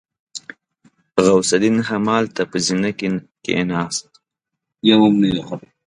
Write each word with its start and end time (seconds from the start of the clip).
غوث 1.23 1.49
الدين 1.57 1.77
همالته 1.89 2.41
په 2.51 2.57
زينه 2.65 2.89
کې 2.97 3.07
کېناست. 3.43 4.09